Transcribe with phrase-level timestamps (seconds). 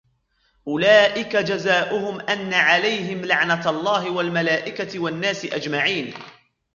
[0.67, 6.13] أولئك جزاؤهم أن عليهم لعنة الله والملائكة والناس أجمعين